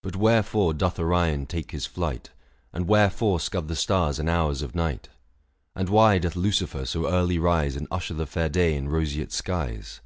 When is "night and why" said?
4.76-6.18